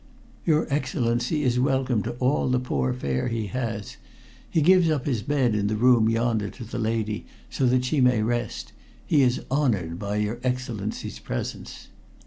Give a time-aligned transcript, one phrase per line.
[0.47, 3.97] "Your Excellency is welcome to all the poor fare he has.
[4.49, 8.01] He gives up his bed in the room yonder to the lady, so that she
[8.01, 8.73] may rest.
[9.05, 11.89] He is honored by your Excellency's presence."